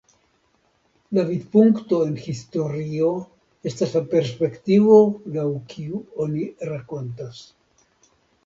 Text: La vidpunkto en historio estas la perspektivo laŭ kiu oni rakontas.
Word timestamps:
La 1.17 1.25
vidpunkto 1.27 1.99
en 2.05 2.15
historio 2.21 3.11
estas 3.73 3.93
la 3.99 4.01
perspektivo 4.15 4.99
laŭ 5.37 5.47
kiu 5.75 6.03
oni 6.27 6.49
rakontas. 6.75 7.47